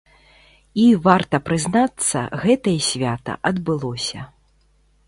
І, 0.83 0.85
варта 1.07 1.39
прызнацца, 1.49 2.25
гэтае 2.45 2.77
свята 2.89 3.39
адбылося. 3.53 4.19